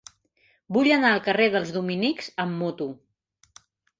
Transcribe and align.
Vull 0.77 0.87
anar 0.95 1.11
al 1.17 1.21
carrer 1.27 1.45
dels 1.57 1.75
Dominics 1.77 2.31
amb 2.45 2.57
moto. 2.63 2.87